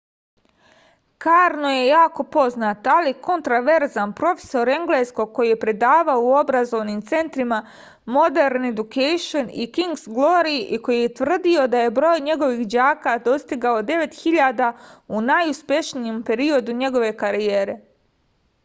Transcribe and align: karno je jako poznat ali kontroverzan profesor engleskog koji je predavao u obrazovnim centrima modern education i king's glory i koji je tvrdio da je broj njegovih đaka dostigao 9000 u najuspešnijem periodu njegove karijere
karno 1.23 1.71
je 1.71 1.81
jako 1.87 2.23
poznat 2.35 2.87
ali 2.93 3.11
kontroverzan 3.27 4.13
profesor 4.21 4.71
engleskog 4.77 5.35
koji 5.35 5.51
je 5.51 5.59
predavao 5.65 6.23
u 6.29 6.33
obrazovnim 6.37 7.03
centrima 7.11 7.59
modern 8.17 8.65
education 8.71 9.53
i 9.65 9.69
king's 9.77 10.07
glory 10.17 10.57
i 10.79 10.81
koji 10.87 10.99
je 11.01 11.13
tvrdio 11.21 11.67
da 11.77 11.83
je 11.85 11.93
broj 12.01 12.25
njegovih 12.31 12.67
đaka 12.77 13.17
dostigao 13.31 13.87
9000 13.93 14.73
u 15.07 15.21
najuspešnijem 15.31 16.21
periodu 16.33 16.79
njegove 16.83 17.17
karijere 17.25 17.81